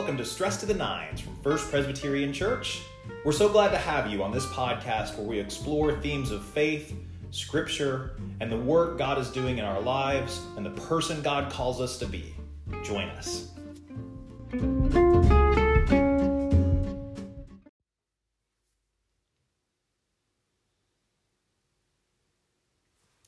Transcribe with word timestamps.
welcome 0.00 0.16
to 0.16 0.24
Stress 0.24 0.56
to 0.56 0.64
the 0.64 0.72
Nines 0.72 1.20
from 1.20 1.36
First 1.42 1.70
Presbyterian 1.70 2.32
Church. 2.32 2.80
We're 3.22 3.32
so 3.32 3.50
glad 3.50 3.68
to 3.72 3.76
have 3.76 4.10
you 4.10 4.22
on 4.22 4.32
this 4.32 4.46
podcast 4.46 5.18
where 5.18 5.26
we 5.26 5.38
explore 5.38 6.00
themes 6.00 6.30
of 6.30 6.42
faith, 6.42 6.96
scripture, 7.32 8.16
and 8.40 8.50
the 8.50 8.56
work 8.56 8.96
God 8.96 9.18
is 9.18 9.28
doing 9.28 9.58
in 9.58 9.64
our 9.66 9.78
lives 9.78 10.40
and 10.56 10.64
the 10.64 10.70
person 10.70 11.20
God 11.20 11.52
calls 11.52 11.82
us 11.82 11.98
to 11.98 12.06
be. 12.06 12.34
Join 12.82 13.10
us. 13.10 13.50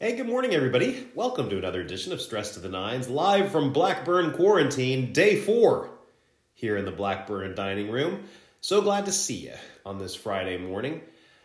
Hey, 0.00 0.16
good 0.16 0.26
morning, 0.26 0.54
everybody. 0.54 1.08
Welcome 1.14 1.50
to 1.50 1.58
another 1.58 1.82
edition 1.82 2.14
of 2.14 2.22
Stress 2.22 2.54
to 2.54 2.60
the 2.60 2.70
Nines, 2.70 3.10
live 3.10 3.52
from 3.52 3.70
Blackburn 3.70 4.32
Quarantine, 4.32 5.12
day 5.12 5.36
four, 5.36 5.93
here 6.64 6.78
in 6.78 6.86
the 6.86 6.90
Blackburn 6.90 7.54
Dining 7.54 7.90
Room. 7.90 8.24
So 8.62 8.80
glad 8.80 9.04
to 9.04 9.12
see 9.12 9.34
you 9.34 9.52
on 9.84 9.98
this 9.98 10.14
Friday 10.14 10.56
morning. 10.56 11.02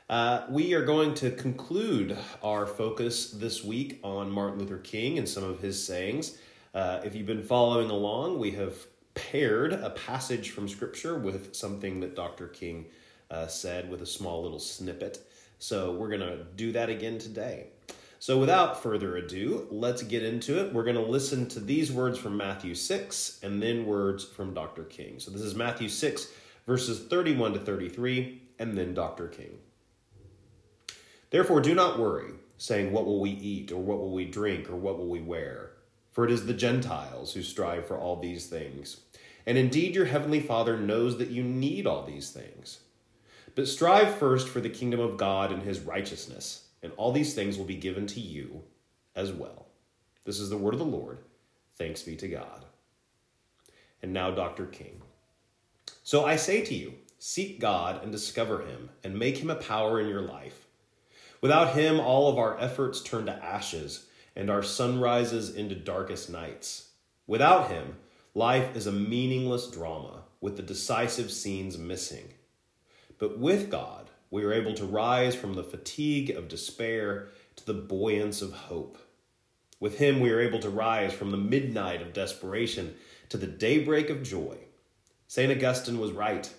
Uh, 0.10 0.46
we 0.50 0.74
are 0.76 0.86
going 0.86 1.14
to 1.16 1.30
conclude 1.30 2.18
our 2.42 2.66
focus 2.66 3.30
this 3.32 3.62
week 3.62 4.00
on 4.02 4.32
Martin 4.32 4.60
Luther 4.60 4.78
King 4.78 5.18
and 5.18 5.28
some 5.28 5.44
of 5.44 5.60
his 5.60 5.86
sayings. 5.86 6.38
Uh, 6.74 7.02
if 7.04 7.16
you've 7.16 7.28
been 7.28 7.44
following 7.44 7.90
along, 7.90 8.40
we 8.40 8.52
have 8.52 8.78
paired 9.14 9.74
a 9.74 9.90
passage 9.90 10.52
from 10.52 10.70
Scripture 10.70 11.20
with 11.20 11.54
something 11.54 12.00
that 12.00 12.16
Dr. 12.16 12.48
King 12.48 12.86
uh, 13.30 13.48
said 13.48 13.90
with 13.90 14.02
a 14.02 14.06
small 14.06 14.42
little 14.42 14.58
snippet. 14.58 15.20
So 15.58 15.92
we're 15.92 16.08
going 16.08 16.22
to 16.22 16.46
do 16.56 16.72
that 16.72 16.90
again 16.90 17.18
today. 17.18 17.68
So, 18.22 18.38
without 18.38 18.84
further 18.84 19.16
ado, 19.16 19.66
let's 19.72 20.04
get 20.04 20.24
into 20.24 20.60
it. 20.60 20.74
We're 20.74 20.84
going 20.84 20.98
to 20.98 21.02
listen 21.02 21.48
to 21.50 21.62
these 21.62 21.90
words 21.90 22.20
from 22.20 22.36
Matthew 22.36 22.76
6 22.76 23.40
and 23.44 23.64
then 23.64 23.86
words 23.86 24.26
from 24.26 24.54
Dr. 24.54 24.84
King. 24.84 25.20
So, 25.20 25.32
this 25.32 25.42
is 25.42 25.56
Matthew 25.56 25.88
6, 25.88 26.28
verses 26.68 27.00
31 27.00 27.54
to 27.54 27.60
33, 27.60 28.42
and 28.60 28.78
then 28.78 28.94
Dr. 28.94 29.30
King. 29.30 29.60
Therefore, 31.30 31.62
do 31.62 31.74
not 31.74 31.98
worry, 31.98 32.34
saying, 32.58 32.92
What 32.92 33.06
will 33.06 33.22
we 33.22 33.30
eat, 33.30 33.72
or 33.72 33.78
what 33.78 34.00
will 34.00 34.14
we 34.14 34.26
drink, 34.26 34.70
or 34.70 34.76
what 34.76 34.98
will 34.98 35.08
we 35.08 35.22
wear? 35.22 35.72
For 36.12 36.26
it 36.26 36.32
is 36.32 36.46
the 36.46 36.54
Gentiles 36.54 37.34
who 37.34 37.42
strive 37.42 37.88
for 37.88 37.98
all 37.98 38.18
these 38.18 38.48
things. 38.48 39.00
And 39.46 39.58
indeed, 39.58 39.96
your 39.96 40.06
heavenly 40.06 40.42
Father 40.42 40.76
knows 40.76 41.20
that 41.20 41.30
you 41.30 41.42
need 41.42 41.88
all 41.88 42.04
these 42.04 42.32
things. 42.32 42.80
But 43.56 43.70
strive 43.70 44.16
first 44.16 44.50
for 44.50 44.60
the 44.60 44.70
kingdom 44.70 45.00
of 45.00 45.16
God 45.16 45.54
and 45.54 45.64
his 45.64 45.80
righteousness 45.80 46.66
and 46.82 46.92
all 46.98 47.12
these 47.12 47.34
things 47.34 47.58
will 47.58 47.66
be 47.66 47.76
given 47.76 48.08
to 48.08 48.20
you 48.20 48.64
as 49.16 49.32
well. 49.32 49.68
This 50.26 50.40
is 50.40 50.50
the 50.50 50.58
word 50.58 50.74
of 50.74 50.80
the 50.80 50.86
Lord. 50.86 51.20
Thanks 51.78 52.02
be 52.02 52.16
to 52.18 52.28
God. 52.28 52.66
And 54.02 54.14
now, 54.14 54.32
Dr. 54.32 54.66
King. 54.66 55.02
So 56.04 56.26
I 56.26 56.36
say 56.36 56.62
to 56.64 56.74
you, 56.74 56.94
seek 57.18 57.60
God 57.60 58.02
and 58.02 58.12
discover 58.12 58.66
him, 58.66 58.90
and 59.04 59.18
make 59.18 59.38
him 59.38 59.50
a 59.50 59.56
power 59.56 60.00
in 60.00 60.08
your 60.08 60.22
life. 60.22 60.68
Without 61.42 61.74
him, 61.74 62.00
all 62.00 62.30
of 62.30 62.38
our 62.38 62.60
efforts 62.60 63.02
turn 63.02 63.26
to 63.26 63.44
ashes, 63.44 64.06
and 64.36 64.50
our 64.50 64.64
sunrises 64.64 65.54
into 65.56 65.76
darkest 65.76 66.30
nights. 66.30 66.92
Without 67.28 67.70
him, 67.70 67.98
life 68.34 68.76
is 68.76 68.88
a 68.88 68.92
meaningless 68.92 69.70
drama, 69.70 70.24
with 70.42 70.56
the 70.56 70.64
decisive 70.64 71.32
scenes 71.32 71.78
missing. 71.78 72.34
But 73.18 73.38
with 73.38 73.70
God, 73.70 74.10
we 74.32 74.44
are 74.44 74.54
able 74.54 74.74
to 74.76 74.86
rise 74.86 75.36
from 75.36 75.54
the 75.54 75.64
fatigue 75.64 76.30
of 76.30 76.48
despair 76.48 77.30
to 77.56 77.66
the 77.66 77.74
buoyance 77.74 78.42
of 78.42 78.54
hope. 78.54 78.98
With 79.80 79.98
him, 79.98 80.20
we 80.20 80.32
are 80.32 80.40
able 80.40 80.60
to 80.60 80.70
rise 80.70 81.14
from 81.14 81.32
the 81.32 81.38
midnight 81.38 82.02
of 82.02 82.14
desperation 82.14 82.96
to 83.30 83.38
the 83.38 83.48
daybreak 83.48 84.10
of 84.10 84.24
joy. 84.24 84.58
St. 85.28 85.52
Augustine 85.52 86.00
was 86.00 86.12
right. 86.12 86.52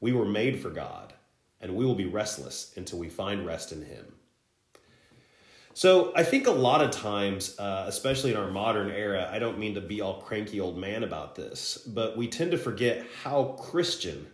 We 0.00 0.12
were 0.12 0.26
made 0.26 0.60
for 0.60 0.70
God, 0.70 1.14
and 1.60 1.74
we 1.74 1.84
will 1.84 1.94
be 1.94 2.06
restless 2.06 2.72
until 2.76 2.98
we 2.98 3.08
find 3.08 3.46
rest 3.46 3.72
in 3.72 3.82
him. 3.82 4.14
So, 5.72 6.12
I 6.16 6.22
think 6.22 6.46
a 6.46 6.52
lot 6.52 6.80
of 6.80 6.90
times, 6.90 7.58
uh, 7.58 7.84
especially 7.86 8.30
in 8.30 8.36
our 8.38 8.50
modern 8.50 8.90
era, 8.90 9.28
I 9.30 9.38
don't 9.38 9.58
mean 9.58 9.74
to 9.74 9.80
be 9.80 10.00
all 10.00 10.22
cranky 10.22 10.58
old 10.58 10.78
man 10.78 11.02
about 11.02 11.34
this, 11.34 11.76
but 11.86 12.16
we 12.16 12.28
tend 12.28 12.52
to 12.52 12.58
forget 12.58 13.04
how 13.22 13.56
Christian 13.58 14.26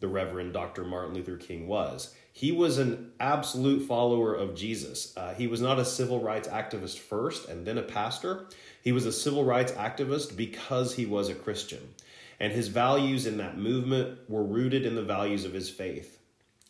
the 0.00 0.08
Reverend 0.08 0.52
Dr. 0.52 0.84
Martin 0.84 1.14
Luther 1.14 1.36
King 1.36 1.66
was. 1.66 2.14
He 2.36 2.52
was 2.52 2.76
an 2.76 3.12
absolute 3.18 3.88
follower 3.88 4.34
of 4.34 4.54
Jesus. 4.54 5.16
Uh, 5.16 5.32
he 5.32 5.46
was 5.46 5.62
not 5.62 5.78
a 5.78 5.86
civil 5.86 6.20
rights 6.20 6.46
activist 6.48 6.98
first 6.98 7.48
and 7.48 7.66
then 7.66 7.78
a 7.78 7.82
pastor. 7.82 8.44
He 8.82 8.92
was 8.92 9.06
a 9.06 9.12
civil 9.12 9.42
rights 9.42 9.72
activist 9.72 10.36
because 10.36 10.96
he 10.96 11.06
was 11.06 11.30
a 11.30 11.34
Christian. 11.34 11.94
And 12.38 12.52
his 12.52 12.68
values 12.68 13.24
in 13.24 13.38
that 13.38 13.56
movement 13.56 14.18
were 14.28 14.44
rooted 14.44 14.84
in 14.84 14.96
the 14.96 15.02
values 15.02 15.46
of 15.46 15.54
his 15.54 15.70
faith. 15.70 16.18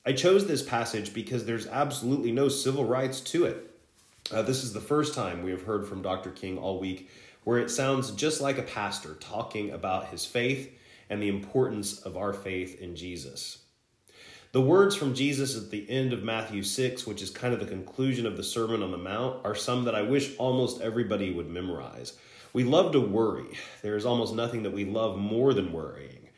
I 0.04 0.12
chose 0.12 0.46
this 0.46 0.62
passage 0.62 1.12
because 1.12 1.46
there's 1.46 1.66
absolutely 1.66 2.30
no 2.30 2.48
civil 2.48 2.84
rights 2.84 3.20
to 3.22 3.46
it. 3.46 3.68
Uh, 4.30 4.42
this 4.42 4.62
is 4.62 4.72
the 4.72 4.80
first 4.80 5.14
time 5.14 5.42
we 5.42 5.50
have 5.50 5.64
heard 5.64 5.88
from 5.88 6.00
Dr. 6.00 6.30
King 6.30 6.58
all 6.58 6.78
week 6.78 7.10
where 7.42 7.58
it 7.58 7.72
sounds 7.72 8.12
just 8.12 8.40
like 8.40 8.58
a 8.58 8.62
pastor 8.62 9.14
talking 9.14 9.72
about 9.72 10.10
his 10.10 10.24
faith 10.24 10.72
and 11.10 11.20
the 11.20 11.28
importance 11.28 11.98
of 11.98 12.16
our 12.16 12.32
faith 12.32 12.80
in 12.80 12.94
Jesus. 12.94 13.65
The 14.52 14.60
words 14.60 14.94
from 14.94 15.14
Jesus 15.14 15.56
at 15.56 15.70
the 15.70 15.88
end 15.90 16.12
of 16.12 16.22
Matthew 16.22 16.62
6, 16.62 17.06
which 17.06 17.20
is 17.20 17.30
kind 17.30 17.52
of 17.52 17.60
the 17.60 17.66
conclusion 17.66 18.26
of 18.26 18.36
the 18.36 18.44
Sermon 18.44 18.82
on 18.82 18.92
the 18.92 18.96
Mount, 18.96 19.44
are 19.44 19.54
some 19.54 19.84
that 19.84 19.94
I 19.94 20.02
wish 20.02 20.36
almost 20.38 20.80
everybody 20.80 21.32
would 21.32 21.50
memorize. 21.50 22.16
We 22.52 22.64
love 22.64 22.92
to 22.92 23.00
worry. 23.00 23.58
There 23.82 23.96
is 23.96 24.06
almost 24.06 24.34
nothing 24.34 24.62
that 24.62 24.72
we 24.72 24.84
love 24.84 25.18
more 25.18 25.52
than 25.52 25.72
worrying. 25.72 26.28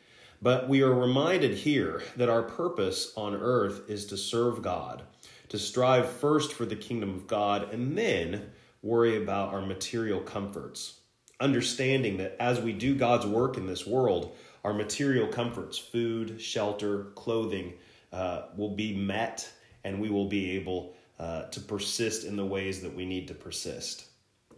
But 0.41 0.67
we 0.67 0.81
are 0.81 0.93
reminded 0.93 1.57
here 1.57 2.01
that 2.15 2.29
our 2.29 2.41
purpose 2.41 3.13
on 3.15 3.35
earth 3.35 3.89
is 3.89 4.05
to 4.07 4.17
serve 4.17 4.63
God, 4.63 5.03
to 5.49 5.59
strive 5.59 6.09
first 6.09 6.51
for 6.51 6.65
the 6.65 6.75
kingdom 6.75 7.13
of 7.13 7.27
God, 7.27 7.71
and 7.71 7.97
then 7.97 8.51
worry 8.81 9.21
about 9.21 9.53
our 9.53 9.61
material 9.61 10.19
comforts. 10.19 10.99
Understanding 11.39 12.17
that 12.17 12.35
as 12.39 12.59
we 12.59 12.73
do 12.73 12.95
God's 12.95 13.25
work 13.25 13.55
in 13.55 13.67
this 13.67 13.85
world, 13.85 14.35
our 14.63 14.73
material 14.73 15.27
comforts, 15.27 15.77
food, 15.77 16.41
shelter, 16.41 17.11
clothing, 17.15 17.73
uh, 18.11 18.43
will 18.57 18.75
be 18.75 18.95
met 18.95 19.49
and 19.83 19.99
we 19.99 20.09
will 20.09 20.27
be 20.27 20.51
able 20.51 20.93
uh, 21.19 21.43
to 21.43 21.59
persist 21.59 22.25
in 22.25 22.35
the 22.35 22.45
ways 22.45 22.81
that 22.81 22.95
we 22.95 23.05
need 23.05 23.27
to 23.27 23.33
persist. 23.33 24.05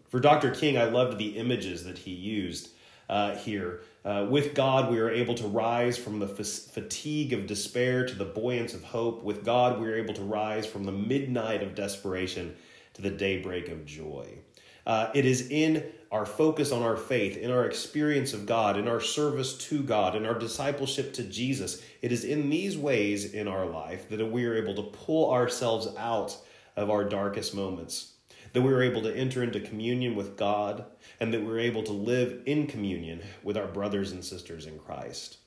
For 0.10 0.20
Dr. 0.20 0.52
King, 0.52 0.78
I 0.78 0.86
loved 0.86 1.18
the 1.18 1.38
images 1.38 1.84
that 1.86 1.98
he 1.98 2.12
used 2.12 2.70
uh, 3.10 3.36
here. 3.36 3.82
Uh, 4.04 4.26
with 4.30 4.54
God, 4.54 4.92
we 4.92 5.00
are 5.00 5.10
able 5.10 5.36
to 5.36 5.48
rise 5.48 5.98
from 5.98 6.20
the 6.20 6.28
f- 6.28 6.46
fatigue 6.46 7.34
of 7.34 7.46
despair 7.46 8.06
to 8.06 8.16
the 8.16 8.26
buoyance 8.26 8.74
of 8.74 8.84
hope. 8.84 9.24
With 9.24 9.44
God, 9.44 9.80
we 9.80 9.88
are 9.88 9.96
able 9.96 10.14
to 10.16 10.24
rise 10.24 10.66
from 10.66 10.86
the 10.86 10.92
midnight 10.92 11.62
of 11.62 11.76
desperation 11.76 12.56
to 12.94 13.02
the 13.02 13.10
daybreak 13.10 13.70
of 13.70 13.86
joy. 13.86 14.40
Uh, 14.86 15.10
it 15.14 15.26
is 15.26 15.50
in 15.50 15.84
our 16.12 16.26
focus 16.26 16.72
on 16.72 16.82
our 16.82 16.98
faith, 16.98 17.38
in 17.38 17.52
our 17.52 17.66
experience 17.66 18.34
of 18.34 18.46
God, 18.46 18.78
in 18.78 18.88
our 18.88 19.00
service 19.00 19.58
to 19.70 19.82
God, 19.82 20.16
in 20.16 20.26
our 20.26 20.38
discipleship 20.38 21.14
to 21.14 21.24
Jesus. 21.24 21.82
It 22.02 22.12
is 22.12 22.26
in 22.26 22.50
these 22.50 22.78
ways 22.78 23.34
in 23.34 23.48
our 23.48 23.66
life 23.66 24.10
that 24.10 24.26
we 24.26 24.46
are 24.46 24.56
able 24.56 24.76
to 24.76 24.84
pull 24.84 25.32
ourselves 25.32 25.88
out 25.98 26.36
of 26.76 26.90
our 26.90 27.06
darkest 27.06 27.56
moments, 27.56 28.14
that 28.52 28.62
we 28.62 28.74
are 28.74 28.82
able 28.82 29.02
to 29.04 29.16
enter 29.16 29.42
into 29.42 29.62
communion 29.62 30.16
with 30.16 30.36
God, 30.36 30.86
and 31.22 31.34
that 31.34 31.46
we're 31.46 31.60
able 31.60 31.84
to 31.84 31.94
live 31.94 32.42
in 32.46 32.68
communion 32.68 33.22
with 33.44 33.56
our 33.56 33.68
brothers 33.68 34.12
and 34.12 34.24
sisters 34.24 34.66
in 34.66 34.80
Christ. 34.80 35.38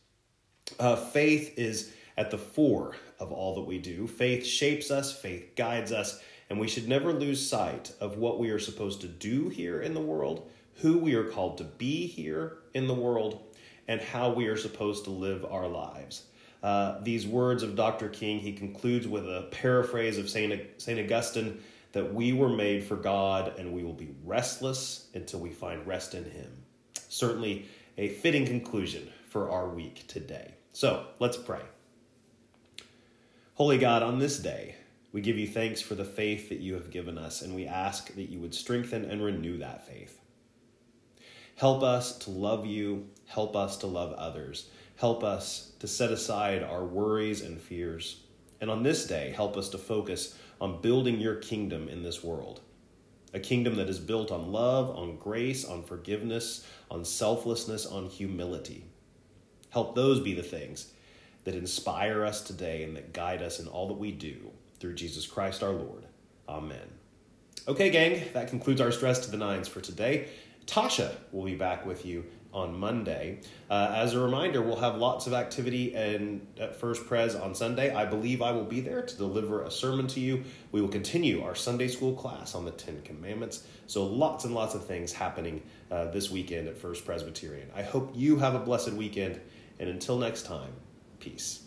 Uh, 0.78 0.96
faith 0.96 1.58
is 1.58 1.92
at 2.16 2.30
the 2.30 2.38
fore 2.38 2.94
of 3.18 3.32
all 3.32 3.56
that 3.56 3.62
we 3.62 3.78
do. 3.78 4.06
Faith 4.06 4.46
shapes 4.46 4.90
us, 4.90 5.12
faith 5.18 5.56
guides 5.56 5.92
us, 5.92 6.20
and 6.48 6.60
we 6.60 6.68
should 6.68 6.88
never 6.88 7.12
lose 7.12 7.48
sight 7.48 7.92
of 8.00 8.18
what 8.18 8.38
we 8.38 8.50
are 8.50 8.58
supposed 8.58 9.00
to 9.00 9.08
do 9.08 9.48
here 9.48 9.80
in 9.80 9.94
the 9.94 10.00
world, 10.00 10.50
who 10.76 10.98
we 10.98 11.14
are 11.14 11.24
called 11.24 11.58
to 11.58 11.64
be 11.64 12.06
here 12.06 12.58
in 12.74 12.86
the 12.86 12.94
world, 12.94 13.42
and 13.88 14.00
how 14.00 14.32
we 14.32 14.46
are 14.46 14.56
supposed 14.56 15.04
to 15.04 15.10
live 15.10 15.44
our 15.44 15.68
lives. 15.68 16.24
Uh, 16.62 16.98
these 17.02 17.26
words 17.26 17.62
of 17.62 17.76
Dr. 17.76 18.08
King, 18.08 18.40
he 18.40 18.52
concludes 18.52 19.06
with 19.06 19.24
a 19.24 19.48
paraphrase 19.50 20.16
of 20.16 20.30
St. 20.30 20.80
St. 20.80 20.98
Augustine 20.98 21.60
that 21.92 22.12
we 22.12 22.32
were 22.32 22.48
made 22.48 22.84
for 22.84 22.96
God 22.96 23.58
and 23.58 23.72
we 23.72 23.84
will 23.84 23.92
be 23.92 24.14
restless 24.24 25.08
until 25.14 25.40
we 25.40 25.50
find 25.50 25.86
rest 25.86 26.14
in 26.14 26.24
Him. 26.24 26.50
Certainly 27.08 27.66
a 27.98 28.08
fitting 28.08 28.46
conclusion 28.46 29.10
for 29.28 29.50
our 29.50 29.68
week 29.68 30.06
today. 30.08 30.54
So 30.72 31.06
let's 31.20 31.36
pray. 31.36 31.60
Holy 33.54 33.78
God, 33.78 34.02
on 34.02 34.18
this 34.18 34.38
day, 34.38 34.74
we 35.14 35.20
give 35.20 35.38
you 35.38 35.46
thanks 35.46 35.80
for 35.80 35.94
the 35.94 36.04
faith 36.04 36.48
that 36.48 36.58
you 36.58 36.74
have 36.74 36.90
given 36.90 37.18
us, 37.18 37.40
and 37.40 37.54
we 37.54 37.68
ask 37.68 38.12
that 38.16 38.30
you 38.30 38.40
would 38.40 38.52
strengthen 38.52 39.04
and 39.04 39.22
renew 39.22 39.56
that 39.58 39.86
faith. 39.86 40.20
Help 41.54 41.84
us 41.84 42.18
to 42.18 42.30
love 42.30 42.66
you, 42.66 43.06
help 43.26 43.54
us 43.54 43.76
to 43.76 43.86
love 43.86 44.12
others, 44.14 44.70
help 44.96 45.22
us 45.22 45.70
to 45.78 45.86
set 45.86 46.10
aside 46.10 46.64
our 46.64 46.84
worries 46.84 47.42
and 47.42 47.60
fears. 47.60 48.22
And 48.60 48.68
on 48.68 48.82
this 48.82 49.06
day, 49.06 49.32
help 49.36 49.56
us 49.56 49.68
to 49.68 49.78
focus 49.78 50.36
on 50.60 50.82
building 50.82 51.20
your 51.20 51.36
kingdom 51.36 51.88
in 51.88 52.02
this 52.02 52.24
world. 52.24 52.60
A 53.32 53.38
kingdom 53.38 53.76
that 53.76 53.88
is 53.88 54.00
built 54.00 54.32
on 54.32 54.50
love, 54.50 54.90
on 54.96 55.16
grace, 55.16 55.64
on 55.64 55.84
forgiveness, 55.84 56.66
on 56.90 57.04
selflessness, 57.04 57.86
on 57.86 58.06
humility. 58.06 58.86
Help 59.70 59.94
those 59.94 60.18
be 60.18 60.34
the 60.34 60.42
things 60.42 60.90
that 61.44 61.54
inspire 61.54 62.24
us 62.24 62.40
today 62.40 62.82
and 62.82 62.96
that 62.96 63.12
guide 63.12 63.42
us 63.42 63.60
in 63.60 63.68
all 63.68 63.86
that 63.86 63.94
we 63.94 64.10
do 64.10 64.50
through 64.80 64.94
Jesus 64.94 65.26
Christ 65.26 65.62
our 65.62 65.72
Lord. 65.72 66.04
Amen. 66.48 66.88
Okay, 67.66 67.90
gang, 67.90 68.22
that 68.34 68.48
concludes 68.48 68.80
our 68.80 68.92
stress 68.92 69.20
to 69.20 69.30
the 69.30 69.36
nines 69.36 69.68
for 69.68 69.80
today. 69.80 70.28
Tasha 70.66 71.14
will 71.32 71.44
be 71.44 71.54
back 71.54 71.86
with 71.86 72.04
you 72.04 72.24
on 72.52 72.78
Monday. 72.78 73.40
Uh, 73.68 73.92
as 73.96 74.14
a 74.14 74.20
reminder, 74.20 74.62
we'll 74.62 74.76
have 74.76 74.96
lots 74.96 75.26
of 75.26 75.32
activity 75.32 75.94
and 75.94 76.46
at 76.58 76.76
First 76.76 77.06
Pres 77.06 77.34
on 77.34 77.54
Sunday. 77.54 77.92
I 77.92 78.04
believe 78.04 78.40
I 78.40 78.52
will 78.52 78.64
be 78.64 78.80
there 78.80 79.02
to 79.02 79.16
deliver 79.16 79.64
a 79.64 79.70
sermon 79.70 80.06
to 80.08 80.20
you. 80.20 80.44
We 80.70 80.80
will 80.80 80.88
continue 80.88 81.42
our 81.42 81.54
Sunday 81.54 81.88
school 81.88 82.14
class 82.14 82.54
on 82.54 82.64
the 82.64 82.70
Ten 82.70 83.02
Commandments. 83.02 83.66
So 83.86 84.06
lots 84.06 84.44
and 84.44 84.54
lots 84.54 84.74
of 84.74 84.86
things 84.86 85.12
happening 85.12 85.62
uh, 85.90 86.06
this 86.12 86.30
weekend 86.30 86.68
at 86.68 86.78
First 86.78 87.04
Presbyterian. 87.04 87.68
I 87.74 87.82
hope 87.82 88.12
you 88.14 88.38
have 88.38 88.54
a 88.54 88.60
blessed 88.60 88.92
weekend, 88.92 89.40
and 89.80 89.88
until 89.88 90.18
next 90.18 90.44
time, 90.46 90.72
peace. 91.18 91.62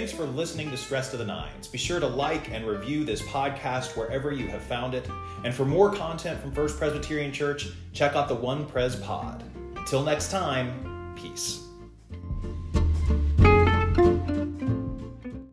Thanks 0.00 0.14
for 0.14 0.24
listening 0.24 0.70
to 0.70 0.78
Stress 0.78 1.10
to 1.10 1.18
the 1.18 1.26
Nines. 1.26 1.68
Be 1.68 1.76
sure 1.76 2.00
to 2.00 2.06
like 2.06 2.50
and 2.50 2.66
review 2.66 3.04
this 3.04 3.20
podcast 3.20 3.98
wherever 3.98 4.32
you 4.32 4.48
have 4.48 4.62
found 4.62 4.94
it. 4.94 5.06
And 5.44 5.54
for 5.54 5.66
more 5.66 5.94
content 5.94 6.40
from 6.40 6.52
First 6.52 6.78
Presbyterian 6.78 7.32
Church, 7.32 7.68
check 7.92 8.16
out 8.16 8.26
the 8.26 8.34
One 8.34 8.64
Pres 8.64 8.96
Pod. 8.96 9.44
Until 9.76 10.02
next 10.02 10.30
time, 10.30 11.14
peace. 11.16 11.69